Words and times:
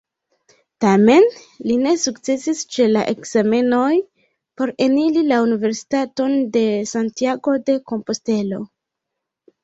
Tamen, 0.83 1.25
li 1.71 1.73
ne 1.81 1.89
sukcesis 2.03 2.61
ĉe 2.75 2.87
la 2.93 3.03
ekzamenoj 3.11 3.91
por 4.61 4.71
eniri 4.85 5.23
la 5.27 5.37
Universitaton 5.47 6.33
de 6.57 6.63
Santiago-de-Kompostelo. 6.93 8.61